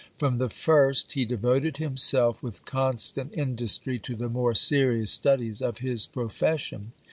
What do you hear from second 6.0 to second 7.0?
profession.